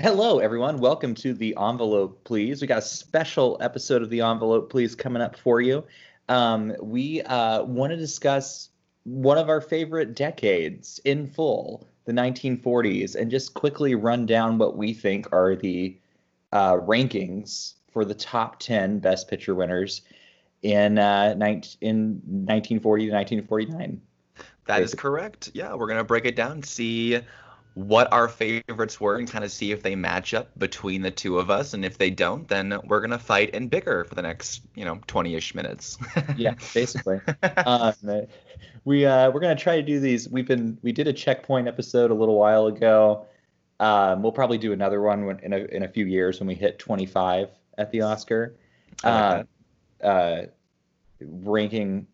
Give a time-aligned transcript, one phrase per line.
[0.00, 0.78] Hello, everyone.
[0.78, 2.60] Welcome to the Envelope, please.
[2.60, 5.82] We got a special episode of the Envelope, please, coming up for you.
[6.28, 8.68] Um, we uh, want to discuss
[9.02, 14.76] one of our favorite decades in full, the 1940s, and just quickly run down what
[14.76, 15.98] we think are the
[16.52, 20.02] uh, rankings for the top 10 Best Picture winners
[20.62, 24.00] in uh, 19, in 1940 to 1949.
[24.66, 25.50] That is correct.
[25.54, 27.18] Yeah, we're gonna break it down, see
[27.78, 31.38] what our favorites were, and kind of see if they match up between the two
[31.38, 31.74] of us.
[31.74, 34.98] And if they don't, then we're gonna fight and bicker for the next, you know,
[35.06, 35.96] twenty-ish minutes.
[36.36, 37.20] yeah, basically.
[37.64, 37.94] um,
[38.84, 40.28] we uh, we're gonna try to do these.
[40.28, 43.26] We've been we did a checkpoint episode a little while ago.
[43.78, 46.56] Um, we'll probably do another one when, in a in a few years when we
[46.56, 48.56] hit twenty-five at the Oscar.
[49.04, 49.46] Like
[50.02, 50.46] uh, uh,
[51.20, 52.08] ranking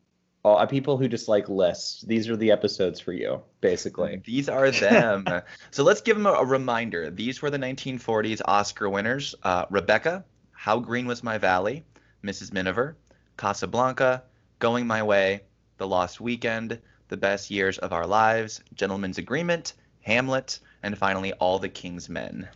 [0.45, 2.03] all uh, people who just like lists.
[2.03, 4.21] These are the episodes for you, basically.
[4.25, 5.27] These are them.
[5.71, 7.11] so let's give them a, a, reminder.
[7.11, 11.85] These were the 1940s Oscar winners: uh, Rebecca, How Green Was My Valley,
[12.23, 12.52] Mrs.
[12.52, 12.96] Miniver,
[13.38, 14.23] Casablanca,
[14.59, 15.41] Going My Way,
[15.79, 21.59] The Lost Weekend, The Best Years of Our Lives, Gentleman's Agreement, Hamlet, and finally All
[21.59, 22.49] the King's Men.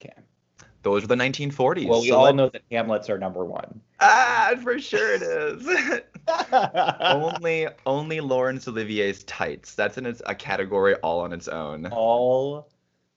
[0.00, 0.14] Okay.
[0.82, 1.88] Those were the 1940s.
[1.88, 3.80] Well, we so all know that Hamlet's are number one.
[4.00, 6.00] Ah, for sure it is.
[7.00, 9.74] only, only Laurence Olivier's tights.
[9.74, 11.86] That's in its, a category all on its own.
[11.86, 12.70] All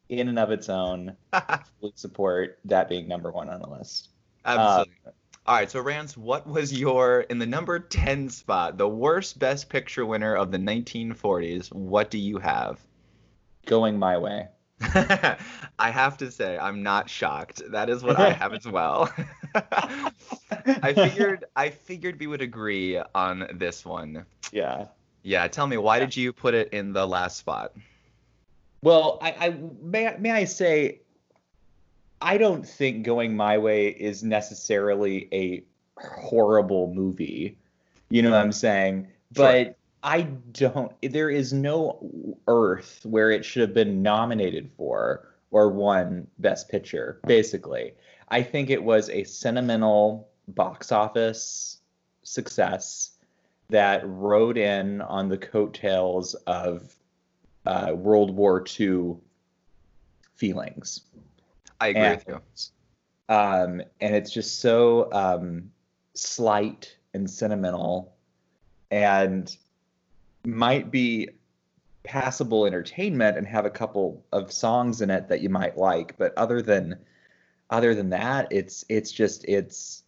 [0.09, 1.16] in and of its own.
[1.95, 4.09] support that being number one on the list.
[4.45, 4.94] Absolutely.
[5.06, 5.12] Uh,
[5.48, 9.70] all right, so Rance, what was your in the number 10 spot, the worst best
[9.70, 11.73] picture winner of the 1940s?
[11.73, 12.80] What do you have?
[13.66, 14.48] Going my way.
[15.80, 17.62] I have to say, I'm not shocked.
[17.72, 19.12] That is what I have as well.
[19.56, 24.26] I figured I figured we would agree on this one.
[24.52, 24.88] Yeah.
[25.24, 25.48] Yeah.
[25.48, 27.74] Tell me, why did you put it in the last spot?
[28.82, 31.02] Well, I, I may may I say,
[32.22, 35.64] I don't think Going My Way is necessarily a
[35.97, 37.58] horrible movie.
[38.09, 39.08] You know what I'm saying?
[39.36, 39.46] Sure.
[39.46, 40.91] But I don't.
[41.01, 42.00] There is no
[42.47, 47.19] Earth where it should have been nominated for or won Best Picture.
[47.28, 47.94] Basically,
[48.29, 51.78] I think it was a sentimental box office
[52.23, 53.11] success
[53.69, 56.95] that rode in on the coattails of
[57.66, 59.16] uh, World War II
[60.35, 61.01] feelings.
[61.79, 63.35] I agree and, with you.
[63.35, 65.72] Um, and it's just so um,
[66.13, 68.13] slight and sentimental,
[68.90, 69.56] and
[70.46, 71.29] might be
[72.03, 76.34] passable entertainment and have a couple of songs in it that you might like but
[76.35, 76.97] other than
[77.69, 80.03] other than that it's it's just it's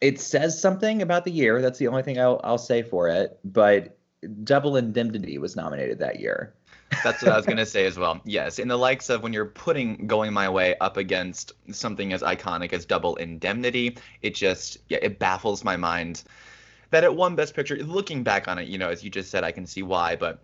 [0.00, 1.60] it says something about the year.
[1.60, 3.98] That's the only thing I'll, I'll say for it but
[4.44, 6.54] double indemnity was nominated that year.
[7.04, 8.20] That's what i was going to say as well.
[8.24, 12.22] Yes in the likes of when you're putting going my way up against something as
[12.22, 16.22] iconic as double indemnity it just yeah it baffles my mind
[16.90, 17.76] that it won Best Picture.
[17.76, 20.16] Looking back on it, you know, as you just said, I can see why.
[20.16, 20.42] But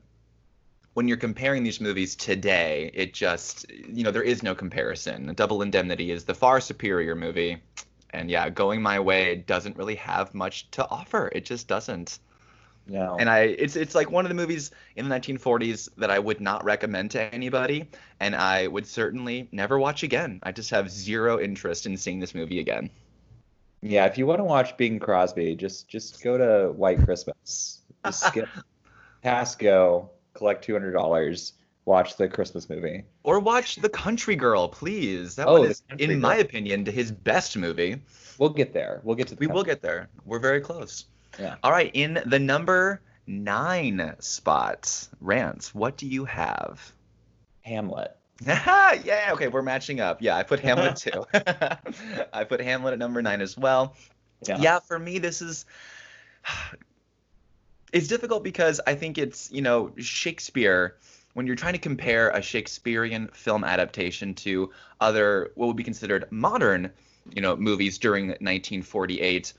[0.95, 5.33] when you're comparing these movies today, it just, you know, there is no comparison.
[5.35, 7.59] Double Indemnity is the far superior movie.
[8.11, 11.31] And yeah, Going My Way doesn't really have much to offer.
[11.35, 12.19] It just doesn't.
[12.87, 13.17] No.
[13.19, 16.41] And I it's it's like one of the movies in the 1940s that I would
[16.41, 17.89] not recommend to anybody
[18.21, 20.39] and I would certainly never watch again.
[20.45, 22.91] I just have zero interest in seeing this movie again.
[23.89, 27.81] Yeah, if you want to watch Bing Crosby, just just go to White Christmas.
[28.05, 28.49] Just skip
[29.23, 31.53] past go, collect two hundred dollars,
[31.85, 33.05] watch the Christmas movie.
[33.23, 35.37] Or watch The Country Girl, please.
[35.37, 36.19] That oh, one is, in Girl.
[36.19, 38.01] my opinion, his best movie.
[38.39, 39.01] We'll get there.
[39.05, 39.37] We'll get to.
[39.37, 40.09] we will get there.
[40.25, 41.07] We're very close.
[41.39, 41.57] Yeah.
[41.63, 46.93] All right, in the number nine spot, Rance, what do you have?
[47.63, 48.17] Hamlet.
[48.47, 50.21] yeah, okay, we're matching up.
[50.21, 51.25] Yeah, I put Hamlet too.
[52.33, 53.97] I put Hamlet at number nine as well.
[54.47, 54.59] Yeah.
[54.59, 55.65] yeah, for me, this is
[57.93, 60.97] it's difficult because I think it's, you know, Shakespeare
[61.33, 66.27] when you're trying to compare a Shakespearean film adaptation to other what would be considered
[66.31, 66.91] modern,
[67.35, 69.53] you know, movies during 1948,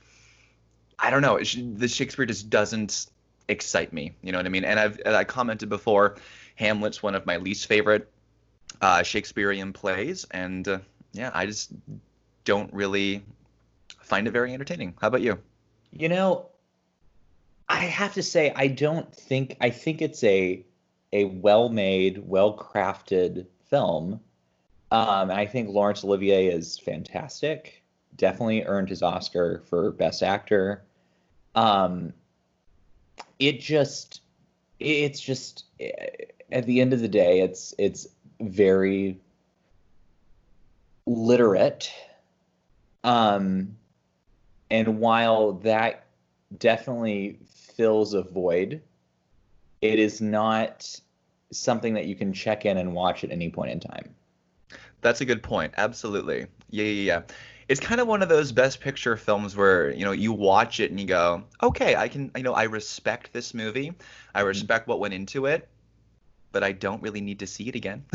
[0.98, 3.06] I don't know, the Shakespeare just doesn't
[3.48, 4.12] excite me.
[4.22, 4.64] You know what I mean?
[4.64, 6.16] And I've I commented before,
[6.56, 8.10] Hamlet's one of my least favorite
[8.80, 10.78] uh, Shakespearean plays, and uh,
[11.12, 11.72] yeah, I just
[12.44, 13.22] don't really
[14.00, 14.94] find it very entertaining.
[15.00, 15.38] How about you?
[15.92, 16.48] You know,
[17.68, 20.64] I have to say I don't think I think it's a
[21.12, 24.20] a well-made, well-crafted film.
[24.90, 27.82] Um, I think Laurence Olivier is fantastic.
[28.16, 30.82] Definitely earned his Oscar for Best Actor.
[31.54, 32.12] Um,
[33.38, 34.20] it just,
[34.80, 35.64] it's just,
[36.52, 38.06] at the end of the day, it's it's
[38.40, 39.20] very
[41.06, 41.90] literate.
[43.04, 43.76] Um,
[44.70, 46.06] and while that
[46.58, 47.38] definitely
[47.76, 48.82] fills a void,
[49.80, 51.00] it is not
[51.52, 54.14] something that you can check in and watch at any point in time.
[55.00, 55.74] That's a good point.
[55.76, 56.46] Absolutely.
[56.70, 57.22] Yeah, yeah, yeah.
[57.68, 60.90] It's kind of one of those best picture films where, you know, you watch it
[60.90, 63.92] and you go, "Okay, I can, you know, I respect this movie.
[64.34, 64.48] I Mm-hmm.
[64.48, 65.68] respect what went into it,
[66.58, 68.04] but I don't really need to see it again."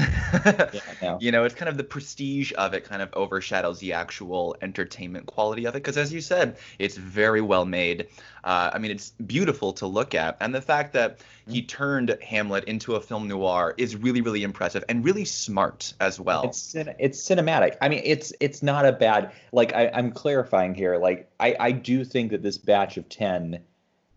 [1.01, 1.17] Yeah.
[1.19, 5.27] You know, it's kind of the prestige of it kind of overshadows the actual entertainment
[5.27, 8.07] quality of it because as you said, it's very well made.
[8.43, 12.65] Uh, I mean, it's beautiful to look at, and the fact that he turned Hamlet
[12.65, 16.43] into a film noir is really, really impressive and really smart as well.
[16.43, 17.77] It's it's cinematic.
[17.81, 20.97] I mean, it's it's not a bad like I, I'm clarifying here.
[20.97, 23.59] Like I I do think that this batch of ten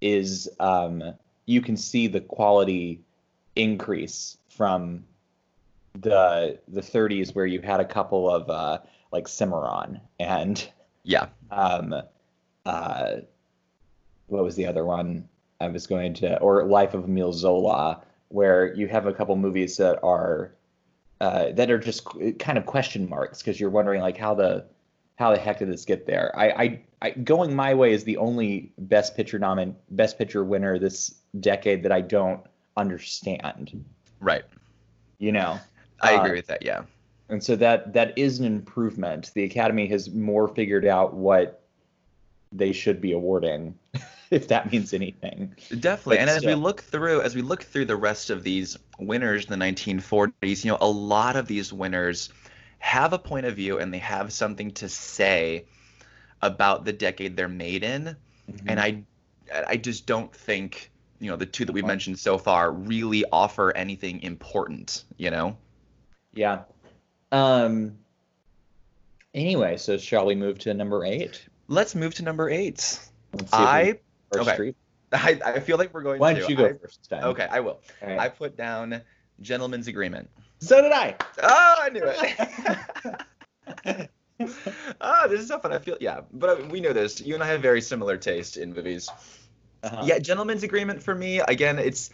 [0.00, 1.14] is um
[1.46, 3.00] you can see the quality
[3.56, 5.04] increase from
[5.94, 8.78] the the 30s where you had a couple of uh
[9.12, 10.68] like Cimarron and
[11.02, 11.26] yeah.
[11.50, 11.94] um
[12.64, 13.16] uh
[14.26, 15.28] what was the other one
[15.60, 19.76] I was going to or Life of Emile Zola where you have a couple movies
[19.78, 20.52] that are
[21.20, 22.06] uh, that are just
[22.38, 24.66] kind of question marks because you're wondering like how the
[25.16, 26.30] how the heck did this get there?
[26.36, 30.78] I, I, I going my way is the only best picture nomin best picture winner
[30.78, 32.42] this decade that I don't
[32.76, 33.84] understand.
[34.20, 34.44] Right.
[35.18, 35.58] You know,
[36.00, 36.62] I Uh, agree with that.
[36.62, 36.82] Yeah.
[37.28, 39.32] and so that that is an improvement.
[39.34, 41.62] The Academy has more figured out what
[42.52, 43.74] they should be awarding,
[44.30, 45.54] if that means anything.
[45.80, 46.16] Definitely.
[46.16, 49.44] But And as we look through as we look through the rest of these winners
[49.46, 52.30] in the 1940s, you know, a lot of these winners
[52.78, 55.64] have a point of view and they have something to say
[56.42, 58.16] about the decade they're made in.
[58.66, 59.02] And I
[59.66, 60.90] I just don't think,
[61.20, 65.56] you know, the two that we've mentioned so far really offer anything important, you know?
[66.34, 66.62] Yeah.
[67.32, 67.98] Um.
[69.34, 71.46] Anyway, so shall we move to number eight?
[71.68, 72.98] Let's move to number 8.
[73.32, 73.98] Let's see I
[74.32, 74.54] First okay.
[74.54, 74.76] Street.
[75.12, 77.24] I, I feel like we're going Why to don't you go I- first time?
[77.24, 77.80] Okay, I will.
[78.02, 78.18] Right.
[78.18, 79.00] I put down
[79.40, 80.30] Gentleman's Agreement.
[80.58, 81.16] so did I.
[81.42, 84.10] Oh, I knew it.
[85.00, 85.72] Ah, this is so fun.
[85.72, 87.22] I feel yeah, but uh, we know this.
[87.22, 89.08] You and I have very similar taste in movies.
[89.86, 90.02] Uh-huh.
[90.04, 91.38] Yeah, Gentleman's Agreement for me.
[91.40, 92.10] Again, it's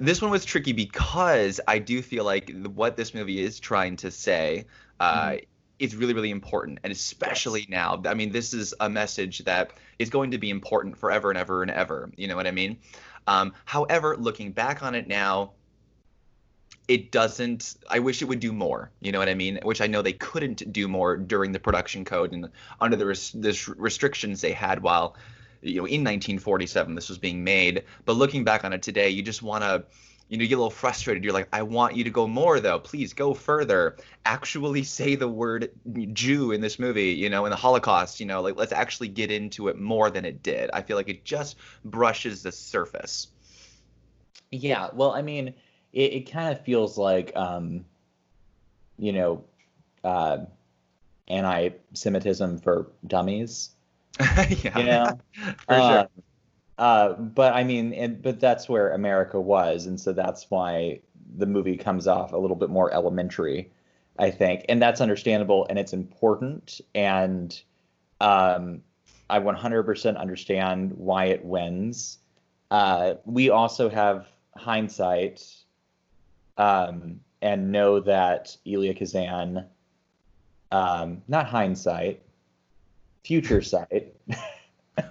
[0.00, 4.10] this one was tricky because I do feel like what this movie is trying to
[4.10, 4.66] say
[5.00, 5.44] uh, Mhm.
[5.78, 8.00] is really, really important, and especially now.
[8.06, 11.60] I mean, this is a message that is going to be important forever and ever
[11.62, 12.10] and ever.
[12.16, 12.78] You know what I mean?
[13.26, 15.52] Um, however, looking back on it now,
[16.88, 19.88] it doesn't i wish it would do more you know what i mean which i
[19.88, 22.48] know they couldn't do more during the production code and
[22.80, 25.16] under the res- this restrictions they had while
[25.66, 27.84] you know in 1947 this was being made.
[28.04, 29.84] But looking back on it today you just want to
[30.28, 31.22] you know you get a little frustrated.
[31.22, 32.78] You're like i want you to go more though.
[32.78, 33.96] Please go further.
[34.24, 35.70] Actually say the word
[36.12, 39.30] jew in this movie you know in the holocaust you know like let's actually get
[39.30, 40.70] into it more than it did.
[40.72, 43.28] I feel like it just brushes the surface.
[44.50, 45.54] Yeah, well, I mean,
[45.92, 47.84] it, it kind of feels like, um,
[48.98, 49.44] you know,
[50.04, 50.38] uh,
[51.28, 53.70] anti-Semitism for dummies.
[54.64, 55.12] yeah.
[55.68, 55.78] For sure.
[55.78, 56.06] Uh,
[56.78, 61.00] uh, but I mean, and but that's where America was, and so that's why
[61.36, 63.70] the movie comes off a little bit more elementary,
[64.18, 67.60] I think, and that's understandable and it's important, and
[68.20, 68.82] um,
[69.28, 72.18] I 100% understand why it wins.
[72.70, 75.44] Uh, we also have hindsight,
[76.58, 79.64] um, and know that Elia Kazan,
[80.72, 82.22] um, not hindsight,
[83.26, 84.14] future sight.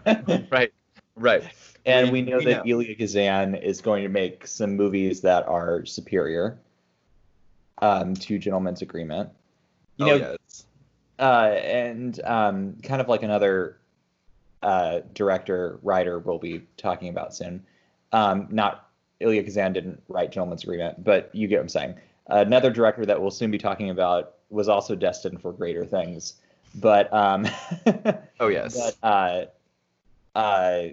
[0.49, 0.73] right
[1.15, 1.43] right
[1.85, 2.77] And We- we know we that know.
[2.77, 6.57] Elia Kazan is going to make some movies that are superior
[7.81, 9.29] um, to Gentleman's Agreement.
[9.97, 10.65] You oh know, yes
[11.19, 13.77] uh, and um, kind of like another
[14.61, 17.63] uh, director, writer we'll be talking about soon.
[18.11, 18.89] Um, not
[19.21, 21.95] Elia Kazan didn't write Gentleman's Agreement, but you get what I'm saying.
[22.27, 26.35] Another director that we'll soon be talking about was also destined for greater things.
[26.75, 27.47] But um,
[28.39, 29.45] oh yes but uh,
[30.37, 30.87] uh,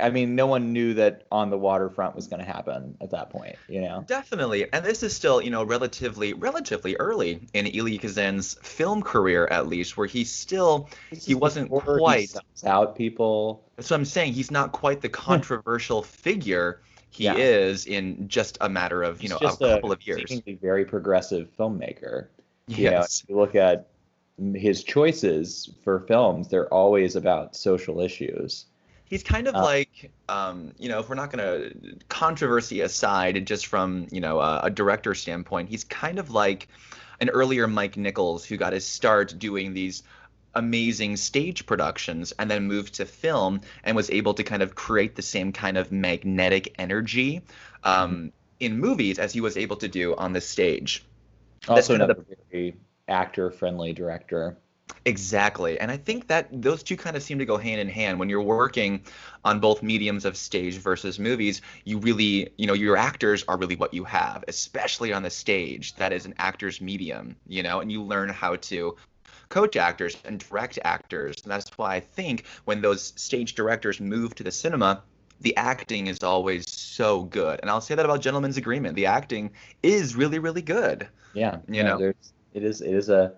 [0.00, 3.30] I mean, no one knew that on the waterfront was going to happen at that
[3.30, 3.54] point.
[3.68, 8.54] You know, Definitely, and this is still, you know, relatively relatively early in Elia Kazan's
[8.62, 10.88] film career, at least, where he's still.
[11.10, 12.34] This He wasn't before he quite-
[12.64, 13.64] out people.
[13.76, 14.32] That's what I'm saying.
[14.32, 17.36] He's not quite the controversial figure he Yeah.
[17.36, 20.40] is in just a matter of, you He's know, just a couple of years.
[20.60, 22.26] very progressive filmmaker.
[22.66, 23.24] You know, Yes.
[23.28, 23.86] you look at
[24.54, 28.66] his choices for films; they're always about social issues.
[29.04, 33.46] He's kind of Uh, like, um, you know, if we're not going to controversy aside,
[33.46, 36.68] just from you know a, a director standpoint, he's kind of like
[37.20, 40.02] an earlier Mike Nichols who got his start doing these
[40.54, 45.16] amazing stage productions and then moved to film and was able to kind of create
[45.16, 47.42] the same kind of magnetic energy
[47.82, 48.28] um, mm-hmm.
[48.60, 51.04] in movies as he was able to do on the stage.
[51.68, 52.76] Also, another the, very
[53.08, 54.56] actor friendly director.
[55.06, 55.78] Exactly.
[55.80, 58.18] And I think that those two kind of seem to go hand in hand.
[58.18, 59.02] When you're working
[59.44, 63.76] on both mediums of stage versus movies, you really, you know, your actors are really
[63.76, 65.94] what you have, especially on the stage.
[65.96, 68.96] That is an actor's medium, you know, and you learn how to
[69.48, 71.36] coach actors and direct actors.
[71.42, 75.02] And that's why I think when those stage directors move to the cinema,
[75.40, 77.60] the acting is always so good.
[77.60, 78.96] And I'll say that about Gentleman's Agreement.
[78.96, 79.50] The acting
[79.82, 81.08] is really, really good.
[81.34, 81.58] Yeah.
[81.68, 82.12] You yeah, know,
[82.54, 83.34] it is, it is a,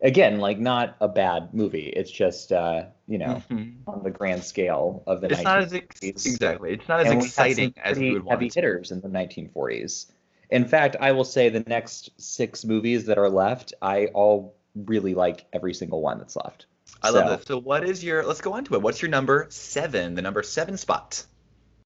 [0.00, 1.86] again, like not a bad movie.
[1.86, 3.88] It's just, uh, you know, mm-hmm.
[3.88, 5.44] on the grand scale of the it's 1940s.
[5.44, 6.72] Not as ex- exactly.
[6.72, 8.54] It's not as and exciting as we would heavy want.
[8.54, 10.06] hitters in the 1940s.
[10.50, 15.14] In fact, I will say the next six movies that are left, I all really
[15.14, 16.66] like every single one that's left.
[17.02, 17.46] I so, love this.
[17.46, 18.24] So, what is your?
[18.24, 18.82] Let's go on to it.
[18.82, 20.14] What's your number seven?
[20.14, 21.24] The number seven spot.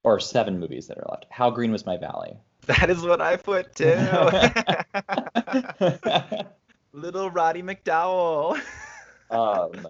[0.03, 1.25] Or seven movies that are left.
[1.29, 2.37] How green was my valley?
[2.65, 3.85] That is what I put too.
[6.97, 8.59] Little Roddy McDowall.
[9.29, 9.85] um,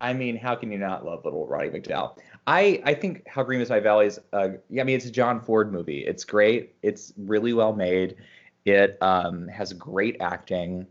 [0.00, 2.18] I mean, how can you not love Little Roddy McDowall?
[2.46, 4.20] I I think How Green Is My Valley is.
[4.32, 6.04] Uh, yeah, I mean, it's a John Ford movie.
[6.04, 6.74] It's great.
[6.82, 8.16] It's really well made.
[8.64, 10.86] It um, has great acting.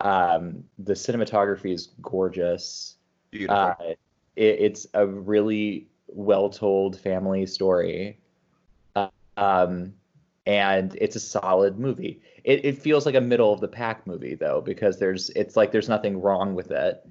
[0.00, 2.96] Um, the cinematography is gorgeous.
[3.30, 3.56] Beautiful.
[3.56, 3.96] Uh, it,
[4.36, 8.18] it's a really well told family story.
[8.94, 9.94] Uh, um,
[10.46, 12.20] and it's a solid movie.
[12.44, 15.72] It, it feels like a middle of the pack movie though, because there's it's like
[15.72, 17.04] there's nothing wrong with it,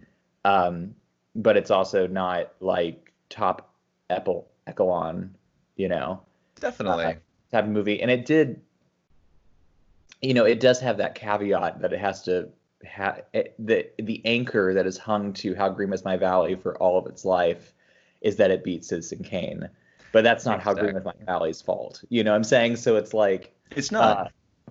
[0.45, 0.95] um,
[1.35, 3.73] but it's also not like top
[4.09, 5.35] Apple echelon,
[5.75, 6.21] you know.
[6.59, 7.05] Definitely.
[7.05, 7.13] Uh,
[7.51, 8.61] type of movie, and it did.
[10.21, 12.49] You know, it does have that caveat that it has to
[12.85, 13.21] have
[13.59, 17.05] the the anchor that is hung to How Green Was My Valley for all of
[17.07, 17.73] its life
[18.21, 19.69] is that it beats Citizen Kane
[20.15, 20.79] but that's not exactly.
[20.79, 22.01] how Green Was My Valley's fault.
[22.07, 22.77] You know what I'm saying?
[22.77, 24.31] So it's like it's not.
[24.65, 24.69] Uh,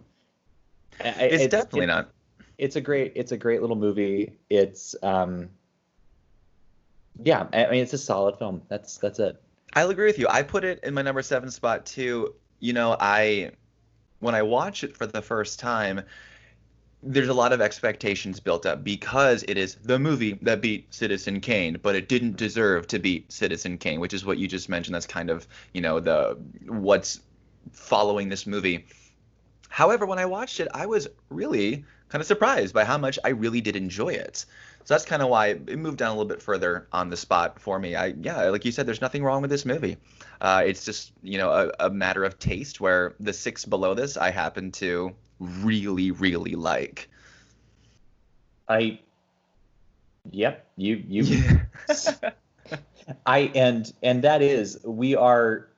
[1.00, 2.08] it's, it's, definitely not.
[2.56, 4.38] It's a great it's a great little movie.
[4.48, 5.50] It's um
[7.22, 8.62] yeah, I mean it's a solid film.
[8.70, 9.38] That's that's it.
[9.74, 10.28] I'll agree with you.
[10.30, 12.34] I put it in my number 7 spot too.
[12.60, 13.50] You know, I
[14.20, 16.00] when I watch it for the first time,
[17.04, 21.40] there's a lot of expectations built up because it is the movie that beat Citizen
[21.40, 24.94] Kane, but it didn't deserve to beat Citizen Kane, which is what you just mentioned.
[24.94, 27.20] That's kind of you know the what's
[27.72, 28.86] following this movie.
[29.68, 33.30] However, when I watched it, I was really kind of surprised by how much I
[33.30, 34.44] really did enjoy it.
[34.84, 37.58] So that's kind of why it moved down a little bit further on the spot
[37.58, 37.96] for me.
[37.96, 39.96] I yeah, like you said, there's nothing wrong with this movie.
[40.40, 42.80] Uh, it's just you know a, a matter of taste.
[42.80, 47.08] Where the six below this, I happen to really, really like.
[48.68, 49.00] I.
[50.30, 51.60] Yep, you you.
[53.26, 55.68] I and and that is we are.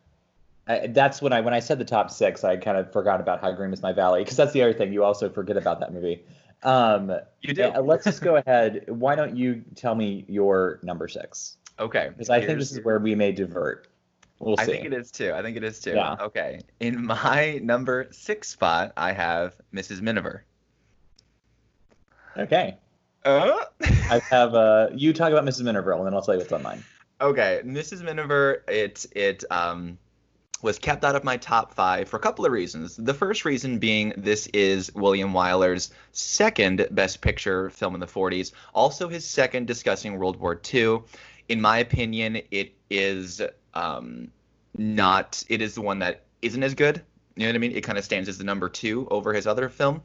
[0.68, 3.40] I, that's when I when I said the top six, I kind of forgot about
[3.40, 5.92] How Green is My Valley because that's the other thing you also forget about that
[5.92, 6.24] movie.
[6.62, 7.68] Um, you do.
[7.80, 8.84] let's just go ahead.
[8.88, 11.56] Why don't you tell me your number six?
[11.78, 12.08] Okay.
[12.10, 13.88] Because I think this is where we may divert.
[14.38, 14.62] We'll see.
[14.62, 15.32] I think it is too.
[15.32, 15.92] I think it is too.
[15.92, 16.16] Yeah.
[16.20, 16.60] Okay.
[16.80, 20.02] In my number six spot, I have Mrs.
[20.02, 20.44] Miniver.
[22.36, 22.76] Okay.
[23.24, 23.64] Uh?
[23.82, 25.62] I have uh you talk about Mrs.
[25.62, 26.84] Miniver and then I'll tell you what's on mine.
[27.20, 27.62] Okay.
[27.64, 28.02] Mrs.
[28.02, 29.98] Miniver, it it um
[30.62, 32.96] was kept out of my top five for a couple of reasons.
[32.96, 38.52] The first reason being this is William Wyler's second Best Picture film in the 40s,
[38.74, 41.00] also his second discussing World War II.
[41.48, 43.40] In my opinion, it is
[43.76, 44.32] um,
[44.76, 47.02] not it is the one that isn't as good.
[47.36, 47.72] You know what I mean?
[47.72, 50.02] It kind of stands as the number two over his other film.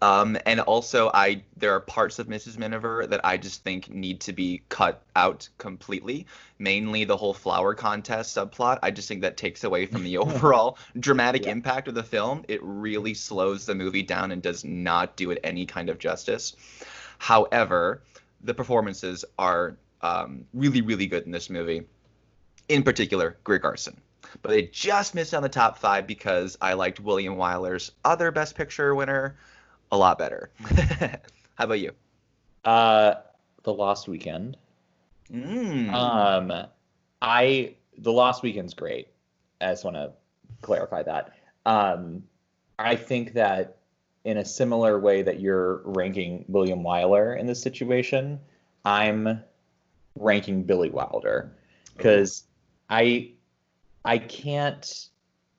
[0.00, 2.56] Um, and also, I there are parts of Mrs.
[2.56, 6.26] Miniver that I just think need to be cut out completely.
[6.60, 8.78] Mainly the whole flower contest subplot.
[8.80, 11.50] I just think that takes away from the overall dramatic yeah.
[11.50, 12.44] impact of the film.
[12.46, 16.54] It really slows the movie down and does not do it any kind of justice.
[17.18, 18.04] However,
[18.40, 21.82] the performances are um, really, really good in this movie
[22.68, 24.00] in particular Greer Garson.
[24.42, 28.54] But they just missed on the top five because I liked William Wyler's other Best
[28.54, 29.36] Picture winner
[29.90, 30.50] a lot better.
[31.54, 31.92] How about you?
[32.64, 33.14] Uh,
[33.62, 34.56] The Lost Weekend.
[35.32, 35.92] Mm.
[35.92, 36.66] Um,
[37.22, 39.08] I The Lost Weekend's great.
[39.60, 40.12] I just want to
[40.62, 41.32] clarify that.
[41.64, 42.24] Um,
[42.78, 43.78] I think that
[44.24, 48.38] in a similar way that you're ranking William Wyler in this situation,
[48.84, 49.42] I'm
[50.14, 51.52] ranking Billy Wilder
[51.96, 52.44] because
[52.88, 53.32] I
[54.04, 55.08] I can't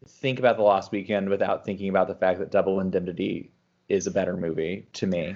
[0.08, 3.52] think about the Lost Weekend without thinking about the fact that Double Indemnity
[3.88, 5.36] is a better movie to me,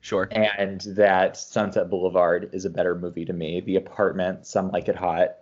[0.00, 0.28] Sure.
[0.30, 3.60] and that Sunset Boulevard is a better movie to me.
[3.60, 5.36] The Apartment, Some Like It Hot,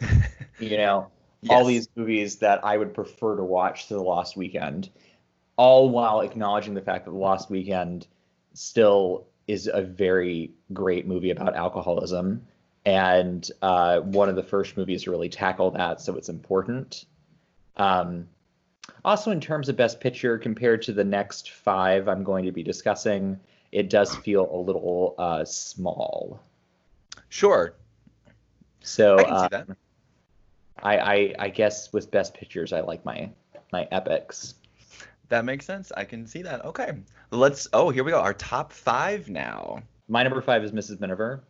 [0.58, 1.08] you know,
[1.48, 4.90] all these movies that I would prefer to watch to The Lost Weekend,
[5.56, 8.06] all while acknowledging the fact that The Lost Weekend
[8.54, 12.46] still is a very great movie about alcoholism
[12.90, 17.04] and uh, one of the first movies to really tackle that, so it's important.
[17.76, 18.26] Um,
[19.04, 22.64] also, in terms of Best Picture, compared to the next five I'm going to be
[22.64, 23.38] discussing,
[23.70, 26.42] it does feel a little uh, small.
[27.28, 27.74] Sure.
[28.80, 29.66] So I can see uh, that.
[30.82, 33.30] I, I I guess with Best Pictures, I like my
[33.72, 34.56] my epics.
[35.28, 35.92] That makes sense.
[35.96, 36.64] I can see that.
[36.64, 36.90] Okay.
[37.30, 37.68] Let's.
[37.72, 38.18] Oh, here we go.
[38.18, 39.80] Our top five now.
[40.08, 40.98] My number five is Mrs.
[40.98, 41.44] Miniver.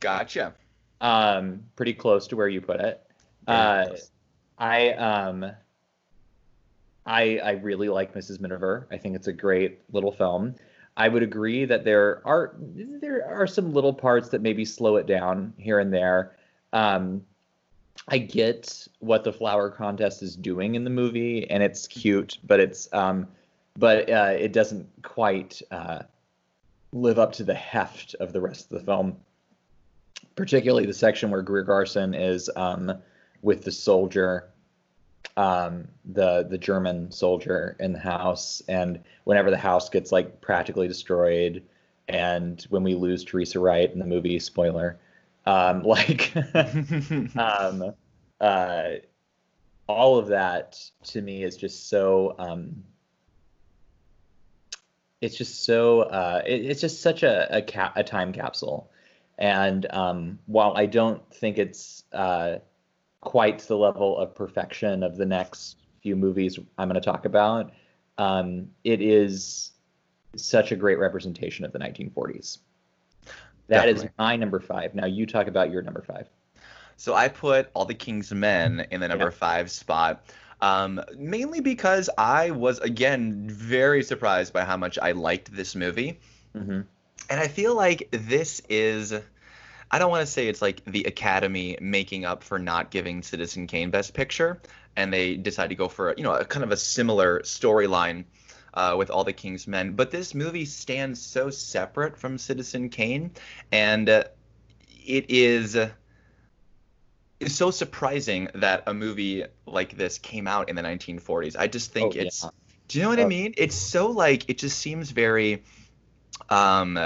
[0.00, 0.54] Gotcha.
[1.00, 3.02] Um, pretty close to where you put it.
[3.46, 3.86] Uh.
[4.60, 5.50] I um
[7.06, 8.40] I I really like Mrs.
[8.40, 8.86] Miniver.
[8.92, 10.54] I think it's a great little film.
[10.96, 15.06] I would agree that there are there are some little parts that maybe slow it
[15.06, 16.36] down here and there.
[16.74, 17.24] Um,
[18.08, 22.60] I get what the flower contest is doing in the movie, and it's cute, but
[22.60, 23.26] it's um,
[23.78, 26.00] but uh, it doesn't quite uh,
[26.92, 29.16] live up to the heft of the rest of the film.
[30.36, 32.92] Particularly the section where Greer Garson is um,
[33.42, 34.48] with the soldier,
[35.36, 40.88] um, the the German soldier in the house, and whenever the house gets like practically
[40.88, 41.62] destroyed,
[42.08, 44.98] and when we lose Teresa Wright in the movie, spoiler,
[45.46, 46.32] um, like
[47.36, 47.94] um,
[48.40, 48.88] uh,
[49.86, 52.84] all of that to me is just so um,
[55.20, 58.89] it's just so uh, it, it's just such a a, ca- a time capsule
[59.40, 62.56] and um, while i don't think it's uh,
[63.20, 67.72] quite the level of perfection of the next few movies i'm going to talk about
[68.18, 69.72] um, it is
[70.36, 72.58] such a great representation of the 1940s
[73.68, 74.10] That is Definitely.
[74.18, 74.94] my number five.
[74.94, 76.28] Now you talk about your number five.
[76.96, 79.30] So I put All the King's Men in the number Yeah.
[79.30, 80.24] five spot,
[80.60, 86.18] um, mainly because I was again very surprised by how much I liked this movie,
[86.52, 86.80] hmm
[87.30, 89.14] and I feel like this is.
[89.92, 93.66] I don't want to say it's like the Academy making up for not giving Citizen
[93.66, 94.60] Kane Best Picture,
[94.96, 98.24] and they decide to go for you know a kind of a similar storyline
[98.74, 99.92] uh, with All the King's Men.
[99.92, 103.32] But this movie stands so separate from Citizen Kane,
[103.72, 104.24] and uh,
[105.06, 105.76] it is
[107.40, 111.56] it's so surprising that a movie like this came out in the 1940s.
[111.58, 112.50] I just think Oh, it's yeah.
[112.88, 113.28] do you know what I Oh.
[113.28, 113.54] mean?
[113.56, 115.62] It's so like it just seems very
[116.50, 116.98] um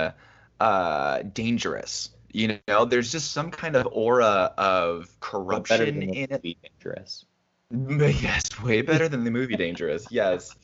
[0.60, 2.10] uh dangerous.
[2.32, 6.44] You know, there's just some kind of aura of better corruption than the in it.
[6.44, 7.24] movie dangerous
[7.70, 10.06] Yes, way better than the movie Dangerous.
[10.10, 10.54] Yes.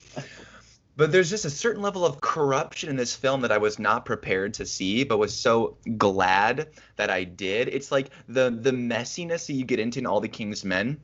[0.97, 4.05] But there's just a certain level of corruption in this film that I was not
[4.05, 7.69] prepared to see, but was so glad that I did.
[7.69, 11.01] It's like the the messiness that you get into in All the King's Men,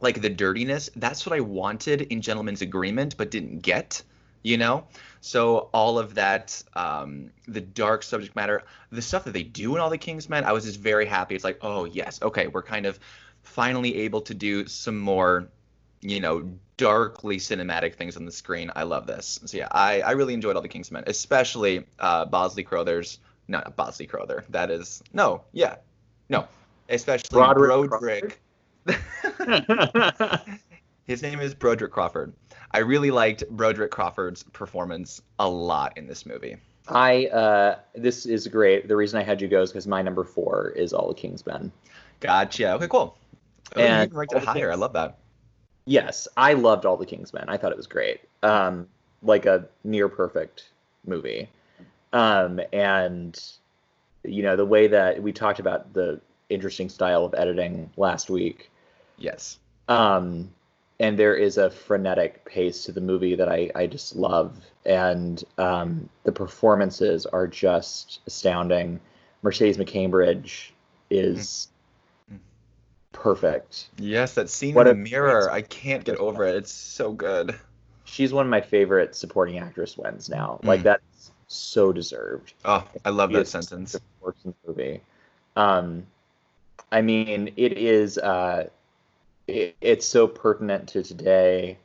[0.00, 0.90] like the dirtiness.
[0.96, 4.02] That's what I wanted in Gentleman's Agreement, but didn't get.
[4.42, 4.86] You know,
[5.20, 9.80] so all of that, um, the dark subject matter, the stuff that they do in
[9.80, 11.34] All the King's Men, I was just very happy.
[11.34, 12.98] It's like, oh yes, okay, we're kind of
[13.42, 15.48] finally able to do some more
[16.00, 18.70] you know, darkly cinematic things on the screen.
[18.74, 19.40] I love this.
[19.44, 23.18] So yeah, I, I really enjoyed all the King's Men, especially uh, Bosley Crowther's.
[23.50, 24.44] No, not Bosley Crowther.
[24.50, 25.76] That is no, yeah,
[26.28, 26.46] no,
[26.90, 28.40] especially Broderick Broderick.
[31.06, 32.34] His name is Broderick Crawford.
[32.72, 36.56] I really liked Broderick Crawford's performance a lot in this movie.
[36.88, 38.88] I uh, this is great.
[38.88, 41.46] The reason I had you go is because my number four is All the King's
[41.46, 41.70] Men.
[42.20, 42.72] Gotcha.
[42.74, 43.16] Okay, cool.
[43.76, 44.72] Oh, And you ranked it higher.
[44.72, 45.18] I love that.
[45.84, 47.44] Yes, I loved All the King's Men.
[47.48, 48.20] I thought it was great.
[48.42, 48.86] Um,
[49.22, 50.70] like a near perfect
[51.06, 51.48] movie.
[52.12, 53.38] Um, and
[54.24, 58.70] you know the way that we talked about the interesting style of editing last week.
[59.18, 59.58] Yes.
[59.88, 60.50] Um,
[61.00, 64.56] and there is a frenetic pace to the movie that I, I just love.
[64.84, 69.00] And um, the performances are just astounding.
[69.42, 70.70] Mercedes McCambridge
[71.10, 71.68] is
[72.30, 72.38] Mhm.
[73.12, 73.88] perfect.
[73.98, 75.50] Yes, that scene What in a the mirror.
[75.50, 76.56] I can't get over it.
[76.56, 77.54] It's so good.
[78.04, 80.60] She's one of my favorite supporting actress wins now.
[80.64, 80.84] Like Mm.
[80.84, 82.54] that's so deserved.
[82.64, 84.00] Oh, I love She that sentence.
[84.20, 85.00] force in the movie.
[85.56, 86.06] Um,
[86.90, 88.18] I mean, it is.
[88.18, 88.68] Uh,
[89.48, 91.78] it, it's so pertinent to today.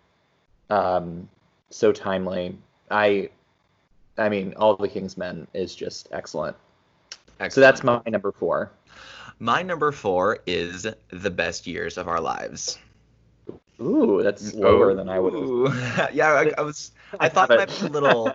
[0.69, 1.29] Um,
[1.69, 2.57] so timely.
[2.91, 3.29] I,
[4.17, 6.55] I mean, all the King's Men is just excellent.
[7.39, 7.53] excellent.
[7.53, 8.71] So that's my number four.
[9.39, 12.77] My number four is the best years of our lives.
[13.81, 15.33] Ooh, that's lower than I would.
[16.13, 16.91] Yeah, I, I was.
[17.19, 18.31] I thought it might be a little.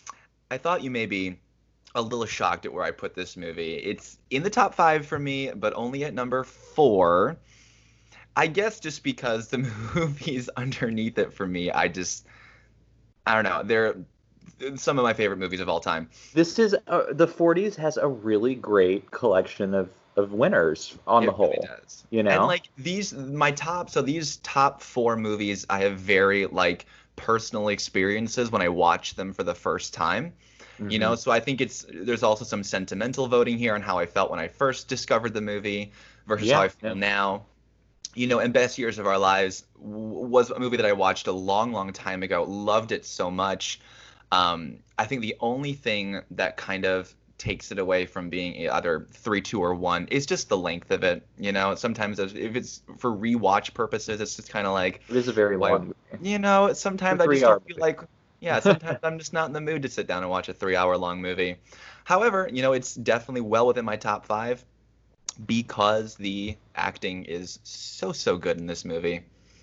[0.50, 1.38] I thought you may be
[1.94, 3.74] a little shocked at where I put this movie.
[3.76, 7.38] It's in the top five for me, but only at number four.
[8.36, 9.58] I guess just because the
[9.94, 12.26] movies underneath it for me, I just,
[13.26, 13.62] I don't know.
[13.62, 13.96] They're
[14.76, 16.10] some of my favorite movies of all time.
[16.32, 21.26] This is uh, the 40s has a really great collection of of winners on It
[21.26, 21.54] the whole.
[21.54, 22.04] really does.
[22.10, 26.46] You know, And like these, my top, so these top four movies, I have very
[26.46, 30.34] like personal experiences when I watch them for the first time.
[30.88, 31.16] You know, Mhm.
[31.16, 34.40] so I think it's there's also some sentimental voting here on how I felt when
[34.40, 35.92] I first discovered the movie
[36.26, 36.94] versus Yeah, how I feel yeah.
[36.94, 37.46] now.
[38.14, 41.32] You know, and Best Years of Our Lives was a movie that I watched a
[41.32, 42.44] long, long time ago.
[42.44, 43.80] Loved it so much.
[44.32, 49.06] Um, I think the only thing that kind of takes it away from being either
[49.12, 51.26] three, two, or one is just the length of it.
[51.38, 55.26] You know, sometimes if it's for rewatch purposes, it's just kind of like it is
[55.26, 56.30] a very long movie.
[56.30, 57.80] you know, sometimes I just don't feel movie.
[57.80, 58.00] like,
[58.40, 60.76] yeah, sometimes I'm just not in the mood to sit down and watch a three
[60.76, 61.56] hour long movie.
[62.04, 64.64] However, you know, it's definitely well within my top five
[65.46, 69.22] because the acting is so, so good in this movie.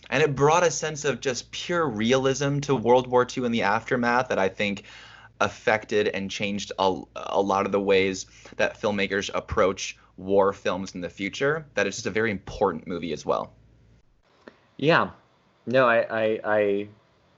[0.10, 3.64] And it brought a sense of just pure realism to World War II and the
[3.64, 4.84] aftermath that I think
[5.42, 11.02] affected and changed a, a lot of the ways that filmmakers approach war films in
[11.02, 11.66] the future.
[11.76, 13.54] That it's just a very important movie as well.
[14.78, 15.10] Yeah.
[15.66, 16.88] No, I, I, I,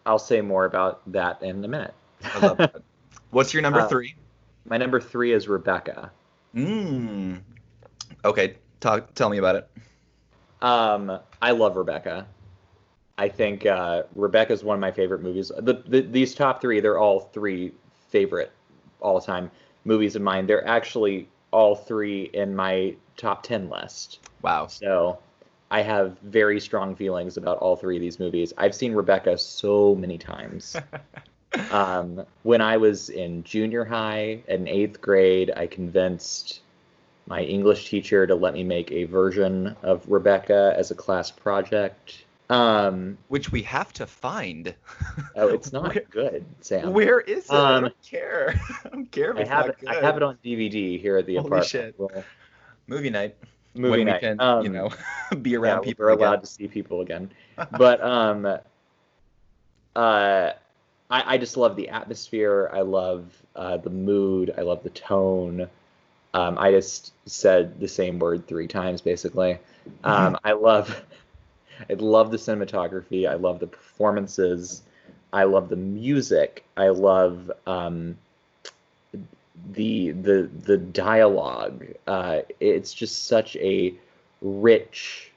[0.06, 1.94] I'll say more about that in a minute.
[2.24, 2.76] I love that.
[3.32, 4.16] What's your number Uh, three?
[4.66, 6.12] My number three is Rebecca.
[6.56, 7.42] Mm.
[8.26, 9.14] Okay, talk.
[9.14, 9.70] Tell me about it.
[10.62, 12.28] Um, I love Rebecca.
[13.18, 15.52] I think uh, Rebecca is one of my favorite movies.
[15.58, 17.74] The, the, these top three, they're all three
[18.10, 18.52] favorite
[19.02, 19.52] all-time
[19.84, 20.48] movies of mine.
[20.48, 24.20] They're actually all three in my top ten list.
[24.42, 24.68] Wow.
[24.68, 25.20] So
[25.72, 28.54] I have very strong feelings about all three of these movies.
[28.58, 30.76] I've seen Rebecca so many times.
[31.72, 36.62] um, when I was in junior high in eighth grade, I convinced
[37.30, 42.26] my English teacher to let me make a version of Rebecca as a class project.
[42.50, 44.74] Um, Which we have to find.
[45.36, 46.92] oh, it's not Where- good, Sam.
[46.94, 47.52] Where is it?
[47.52, 48.60] I Um, don't care.
[48.86, 49.88] I don't care I have not it.
[49.88, 51.68] I have it on DVD here at the Holy apartment.
[51.68, 51.96] shit.
[52.00, 52.24] Well,
[52.88, 53.36] Movie night.
[53.76, 54.16] movie when night.
[54.16, 54.90] we can, Um, you know,
[55.44, 56.06] be yeah, around people.
[56.06, 56.28] we're again.
[56.28, 57.30] allowed to see people again.
[57.78, 58.58] But um, uh,
[59.96, 60.54] I
[61.12, 62.72] I just love the atmosphere.
[62.74, 64.52] I love uh, the mood.
[64.58, 65.70] I love the tone.
[66.34, 69.58] Um, I just said the same word three times basically.
[70.04, 71.04] Um, I love
[71.90, 73.28] I love the cinematography.
[73.28, 74.84] I love the performances.
[75.32, 76.64] I love the music.
[76.76, 78.18] I love um,
[79.74, 81.86] the the the dialogue.
[82.08, 83.94] Uh, it's just such a
[84.42, 85.32] rich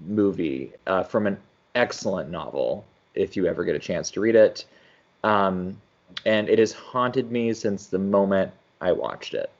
[0.00, 1.38] movie uh, from an
[1.74, 2.84] excellent novel.
[3.14, 4.64] If you ever get a chance to read it,
[5.22, 5.80] um,
[6.26, 9.50] and it has haunted me since the moment I watched it.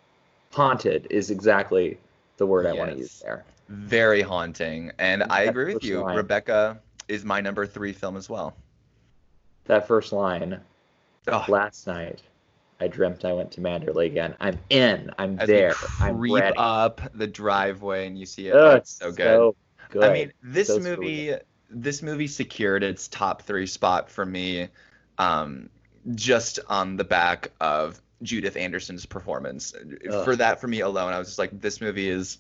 [0.55, 1.99] Haunted is exactly
[2.37, 3.45] the word I want to use there.
[3.69, 6.03] Very haunting, and I agree with you.
[6.03, 6.17] line.
[6.17, 8.55] Rebecca is my number three film as well.
[9.67, 10.61] That first line,
[11.29, 12.21] Oh, last night,
[12.81, 14.35] I dreamt I went to Manderley again.
[14.41, 15.11] I'm in.
[15.19, 15.75] I'm as there.
[16.01, 16.57] I'm creep ready.
[16.59, 18.53] up the driveway and you see it.
[18.53, 19.17] Oh, it's it's so good.
[19.17, 19.57] So
[19.91, 20.05] good.
[20.05, 21.35] I mean, this So movie,
[21.71, 24.69] this movie secured its top three spot for me,
[25.17, 25.71] um,
[26.15, 29.75] just on the back of Judith Anderson's performance.
[30.11, 30.25] Ugh.
[30.25, 32.39] For that, for me alone, I was just like, this movie is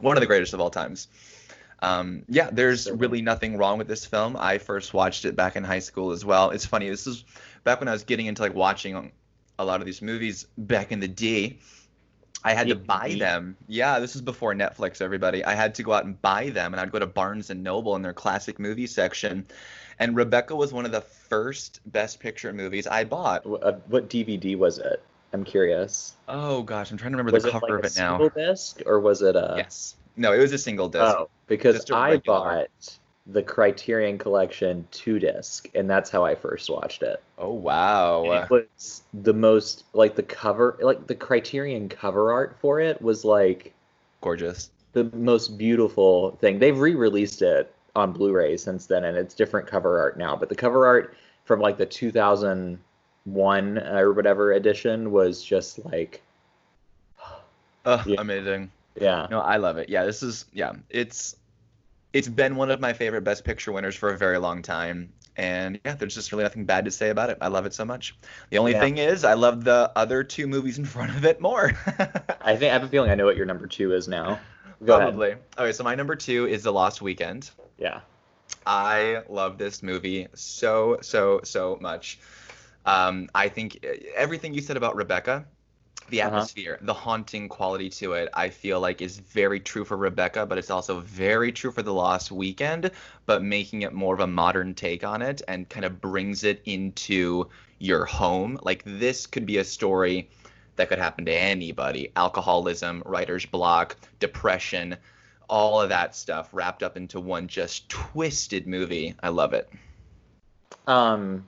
[0.00, 1.08] one of the greatest of all times.
[1.80, 4.36] Um, yeah, there's really nothing wrong with this film.
[4.36, 6.50] I first watched it back in high school as well.
[6.50, 6.88] It's funny.
[6.88, 7.24] This is
[7.64, 9.12] back when I was getting into like watching
[9.58, 11.58] a lot of these movies back in the day.
[12.44, 13.56] I had to buy them.
[13.66, 15.44] Yeah, this is before Netflix, everybody.
[15.44, 17.96] I had to go out and buy them, and I'd go to Barnes and Noble
[17.96, 19.46] in their classic movie section.
[20.00, 23.44] And Rebecca was one of the first Best Picture movies I bought.
[23.46, 25.02] Uh, what DVD was it?
[25.32, 26.14] I'm curious.
[26.28, 28.18] Oh gosh, I'm trying to remember Was the it cover like of a it now.
[28.18, 29.54] single disc or was it a?
[29.58, 29.96] Yes.
[30.16, 31.04] No, it was a single disc.
[31.04, 32.38] Oh, because I regular.
[32.38, 37.22] bought the Criterion Collection two disc, and that's how I first watched it.
[37.36, 38.24] Oh wow.
[38.24, 43.02] And it was the most like the cover, like the Criterion cover art for it
[43.02, 43.74] was like
[44.22, 44.70] Gorgeous.
[44.94, 46.58] the most beautiful thing.
[46.58, 50.34] They've re-released it on Blu-ray since then, and it's different cover art now.
[50.36, 56.22] But the cover art from like the 2001 uh, or whatever edition was just like,
[57.84, 58.20] Oh, Yeah.
[58.20, 58.70] amazing.
[59.00, 59.88] yeah, No, I love it.
[59.88, 61.36] Yeah, this is yeah, it's
[62.12, 65.12] it's been one of my favorite best picture winners for a very long time.
[65.36, 67.38] And yeah, there's just really nothing bad to say about it.
[67.40, 68.16] I love it so much.
[68.50, 68.80] The only Yeah.
[68.80, 71.72] thing is I love the other two movies in front of it more.
[72.40, 74.40] I think I have a feeling I know what your number two is now.
[74.84, 75.08] Go ahead.
[75.08, 75.34] Probably.
[75.58, 77.50] Okay, so my number 2 is The Lost Weekend.
[77.78, 78.00] Yeah.
[78.66, 82.20] I love this movie so so so much.
[82.84, 85.46] Um, I think uh, everything you said about Rebecca,
[86.08, 86.48] the Uh-huh.
[86.48, 90.58] atmosphere, the haunting quality to it, I feel like is very true for Rebecca, but
[90.58, 92.90] it's also very true for The Lost Weekend,
[93.26, 96.62] but making it more of a modern take on it and kind of brings it
[96.66, 98.58] into your home.
[98.62, 100.30] Like this could be a story
[100.76, 104.96] that could happen to anybody alcoholism, writer's block, depression,
[105.48, 109.14] all of that stuff wrapped up into one just twisted movie.
[109.22, 109.68] I love it.
[110.86, 111.46] Um,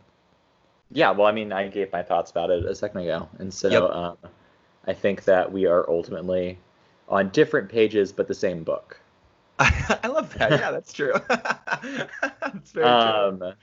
[0.90, 3.70] yeah, well, I mean, I gave my thoughts about it a second ago, and so
[3.70, 3.90] Yep.
[3.90, 4.16] um,
[4.86, 6.58] I think that we are ultimately
[7.08, 8.98] on different pages, but the same book.
[9.58, 10.52] I love that.
[10.52, 11.12] Yeah, that's true.
[11.28, 13.12] that's very true.
[13.14, 13.54] Um,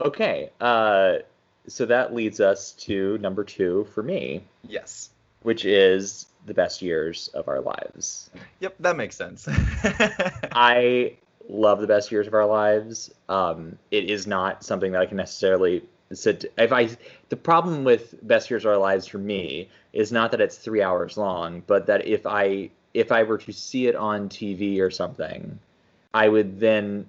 [0.00, 1.18] okay, uh,
[1.66, 5.10] so that leads us to number two for me, Yes.
[5.42, 8.30] which is the best years of our lives.
[8.60, 9.46] Yep, that makes sense.
[10.52, 11.16] I
[11.48, 13.12] love the best years of our lives.
[13.28, 16.52] Um, it is not something that I can necessarily sit.
[16.56, 16.90] If I,
[17.28, 20.82] the problem with best years of our lives for me is not that it's three
[20.82, 24.90] hours long, but that if I if I were to see it on TV or
[24.90, 25.58] something,
[26.12, 27.06] I would then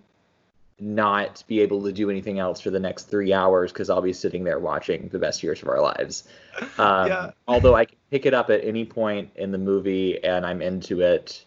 [0.82, 4.14] not be able to do anything else for the next three hours because I'll be
[4.14, 6.26] sitting there watching the best years of our lives.
[6.78, 7.32] Um, Yeah.
[7.48, 11.02] Although I can pick it up at any point in the movie and I'm into
[11.02, 11.46] it.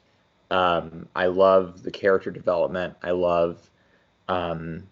[0.51, 2.95] Um, I love the character development.
[3.03, 3.59] I love,
[4.29, 4.85] um,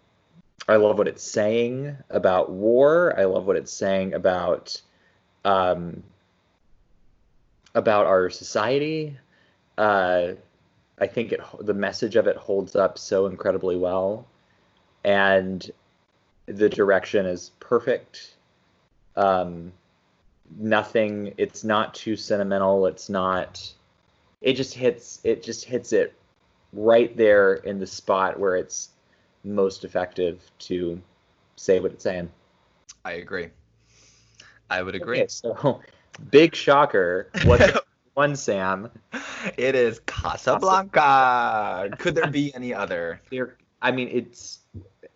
[0.67, 3.17] I love what it's saying about war.
[3.17, 4.79] I love what it's saying about,
[5.45, 6.03] um,
[7.73, 9.17] about our society.
[9.77, 10.33] Uh,
[10.99, 14.27] I think it the message of it holds up so incredibly well,
[15.03, 15.69] and
[16.45, 18.35] the direction is perfect.
[19.15, 19.71] Um,
[20.57, 21.33] nothing.
[21.37, 22.85] It's not too sentimental.
[22.87, 23.73] It's not.
[24.41, 25.21] It just hits.
[25.23, 26.13] It just hits it
[26.73, 28.89] right there in the spot where it's
[29.43, 31.01] most effective to
[31.55, 32.29] say what it's saying.
[33.05, 33.49] I agree.
[34.69, 35.19] I would agree.
[35.19, 35.81] Okay, so
[36.31, 37.29] big shocker.
[37.43, 37.77] What's
[38.13, 38.89] one, Sam?
[39.57, 41.89] It is Casablanca.
[41.99, 43.21] Could there be any other?
[43.29, 44.59] There, I mean, it's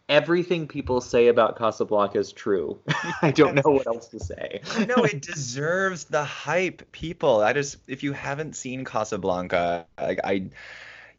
[0.10, 2.80] everything people say about Casablanca is true.
[3.22, 4.62] I don't know what else to say.
[4.88, 7.42] no, it deserves the hype, people.
[7.42, 10.50] I just, if you haven't seen Casablanca, I, I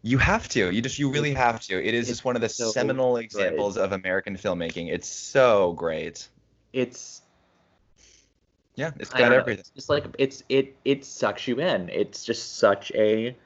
[0.03, 0.71] you have to.
[0.71, 1.87] You just, you really have to.
[1.87, 3.25] It is It's just one of the so seminal great.
[3.25, 4.91] examples of American filmmaking.
[4.91, 6.29] It's so great.
[6.73, 7.23] It's
[8.77, 9.61] Yeah, it's got everything.
[9.61, 11.89] It's just like it's it it sucks you in.
[11.89, 13.37] It's just such a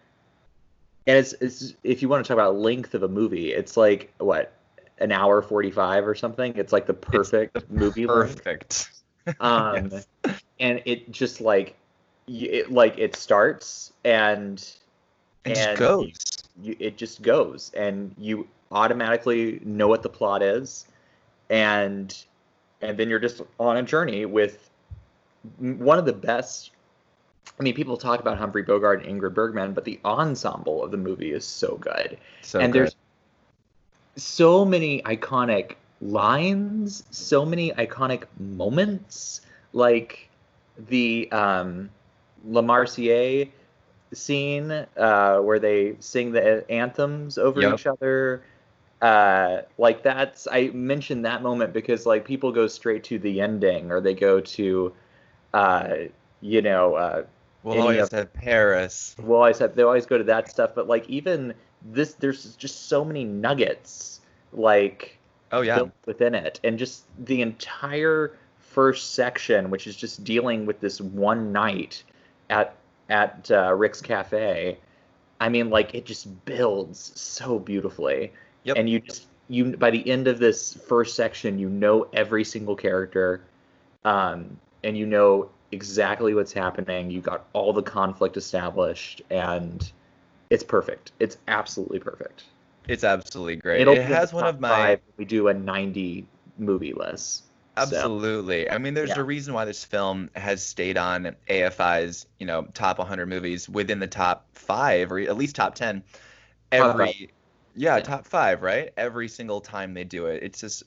[1.06, 4.12] and it's it's if you want to talk about length of a movie, it's like
[4.18, 4.52] what
[4.98, 6.54] an hour forty five or something.
[6.56, 8.06] It's like the perfect movie.
[8.06, 8.88] Perfect.
[9.38, 10.06] Um, Yes.
[10.58, 11.76] and it just like
[12.26, 14.58] it like it starts and
[15.44, 16.18] It just and goes.
[16.60, 20.86] you, it just goes and you automatically know what the plot is
[21.50, 22.24] and
[22.80, 24.70] and then you're just on a journey with
[25.58, 26.72] one of the best
[27.60, 30.96] I mean, people talk about Humphrey Bogart and Ingrid Bergman, but the ensemble of the
[30.96, 32.18] movie is so good.
[32.40, 32.80] So and good.
[32.80, 32.96] there's
[34.16, 39.40] so many iconic lines, so many iconic moments,
[39.72, 40.28] like
[40.88, 41.90] the um,
[42.44, 43.50] La Marseillaise
[44.12, 47.72] scene uh, where they sing the anthems over Yep.
[47.72, 48.42] each other.
[49.00, 53.90] Uh, like that's I mentioned that moment because like people go straight to the ending
[53.90, 54.92] or they go to,
[55.54, 55.94] uh,
[56.40, 57.24] you know, uh,
[57.62, 59.16] We'll always of- have Paris.
[59.22, 62.88] well, always have they always go to that stuff, but like even this, there's just
[62.88, 64.20] so many nuggets
[64.52, 65.18] like
[65.50, 65.76] Oh yeah.
[65.76, 71.00] built within it, and just the entire first section, which is just dealing with this
[71.00, 72.02] one night
[72.50, 72.74] at
[73.08, 74.78] at uh, Rick's Cafe.
[75.40, 78.32] I mean, like it just builds so beautifully,
[78.64, 78.76] Yep.
[78.76, 82.76] and you just you by the end of this first section, you know every single
[82.76, 83.42] character,
[84.04, 87.10] um, and you know exactly what's happening.
[87.10, 89.90] You got all the conflict established, and
[90.52, 91.12] it's perfect.
[91.20, 92.44] It's absolutely perfect.
[92.88, 93.80] It's absolutely great.
[93.80, 96.26] It'll it has one of my we do a 90
[96.58, 97.44] movie list.
[97.76, 98.70] So, Absolutely.
[98.70, 99.20] I mean, there's Yeah.
[99.20, 103.98] a reason why this film has stayed on AFI's, you know, top 100 movies within
[103.98, 106.06] the top five or at least top 10 Top
[106.70, 107.30] every,
[107.74, 108.02] yeah, Yeah.
[108.02, 108.92] top five, right?
[108.98, 110.42] Every single time they do it.
[110.42, 110.82] It's just,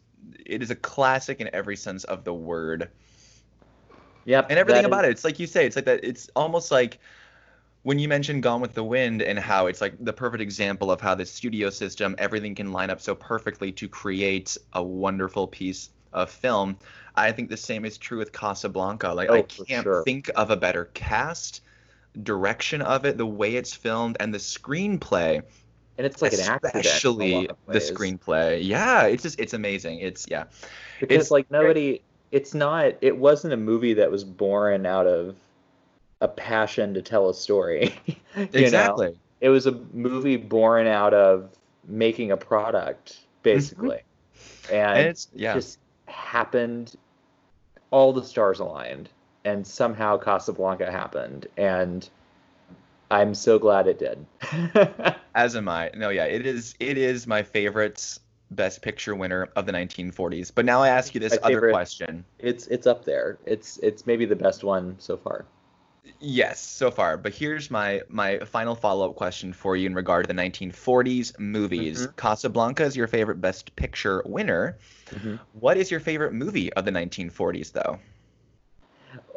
[0.45, 2.89] it is a classic in every sense of the word.
[4.25, 5.11] yep, And everything about is- it.
[5.13, 6.99] It's like you say, it's like that, it's almost like
[7.85, 10.99] when you mentioned Gone with the Wind and how it's like the perfect example of
[10.99, 15.91] how the studio system, everything can line up so perfectly to create a wonderful piece
[16.11, 16.77] of film.
[17.15, 19.13] I think the same is true with Casablanca.
[19.13, 20.01] Like I Oh, for can't sure.
[20.01, 21.61] think of a better cast,
[22.23, 25.43] direction of it, the way it's filmed, and the screenplay.
[25.99, 26.85] And it's like an accident.
[26.87, 28.65] especially the screenplay.
[28.65, 29.99] Yeah, it's just it's amazing.
[29.99, 30.45] It's yeah.
[30.99, 35.35] Because it's like nobody it's not it wasn't a movie that was born out of
[36.25, 37.95] a passion to tell a story.
[38.05, 38.47] you know?
[38.53, 39.17] exactly.
[39.41, 41.49] It was a movie born out of
[41.87, 44.01] making a product, basically.
[44.67, 44.73] Mm-hmm.
[44.75, 45.53] And, And it's yeah.
[45.53, 46.95] just happened
[47.91, 49.09] all the stars aligned
[49.45, 52.09] and somehow Casablanca happened and
[53.11, 54.25] I'm so glad it did.
[55.35, 55.91] As am I.
[55.95, 56.73] No, yeah, it is.
[56.79, 58.17] It is my favorite
[58.49, 60.51] Best Picture winner of the 1940s.
[60.53, 62.25] But now I ask you this My other favorite- question.
[62.39, 63.37] it's it's up there.
[63.45, 65.45] It's it's maybe the best one so far.
[66.19, 67.17] Yes, so far.
[67.17, 71.33] But here's my my final follow up question for you in regard to the 1940s
[71.39, 72.07] movies.
[72.07, 72.13] Mhm.
[72.15, 74.77] Casablanca is your favorite Best Picture winner.
[75.11, 75.39] Mhm.
[75.53, 77.99] What is your favorite movie of the 1940s, though?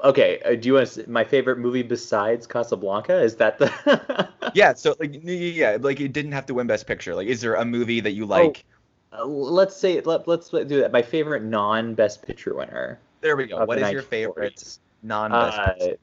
[0.05, 3.21] Okay, uh, do you want to, my favorite movie besides Casablanca?
[3.21, 7.15] Is that the yeah, so like yeah, like it didn't have to win Best Picture.
[7.15, 8.65] Like, is there a movie that you like?
[9.13, 10.93] Uh, let's say let, let's do that.
[10.93, 12.99] My favorite non-best picture winner.
[13.21, 13.61] there we go.
[13.61, 15.97] What the is your favorite non-Best Uh, Picture?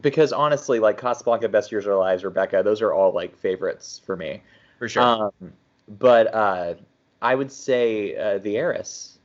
[0.00, 4.00] Because honestly, like Casablanca, Best Years of Our Lives, Rebecca, those are all like favorites
[4.04, 4.42] for me.
[4.78, 5.02] For sure.
[5.02, 5.32] Um,
[5.88, 6.74] but uh,
[7.20, 9.18] I would say uh, The Heiress.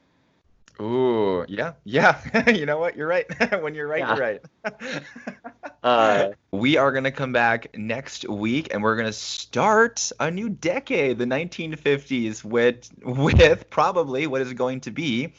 [0.79, 2.49] Ooh, yeah, yeah.
[2.51, 2.95] you know what?
[2.95, 3.25] You're right.
[3.61, 4.15] when you're right, Yeah.
[4.15, 4.39] you're
[4.73, 5.03] right.
[5.83, 10.29] Uh, we are going to come back next week and we're going to start a
[10.29, 15.33] new decade, the 1950s, with with probably what is going to be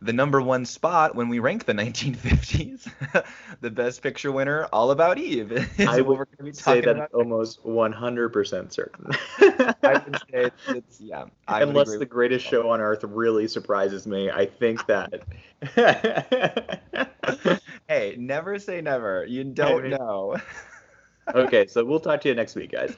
[0.00, 2.90] the number one spot when we rank the 1950s.
[3.60, 5.68] the best picture winner, All About Eve.
[5.80, 9.06] I would we're gonna be say that almost 100% certain.
[9.82, 11.24] I would say it's, it's yeah.
[11.46, 15.24] I Unless the greatest show on earth really surprises me, I think that.
[17.88, 19.24] hey, never say never.
[19.26, 20.36] You don't mean- know.
[21.34, 22.96] okay, so we'll talk to you next week, guys.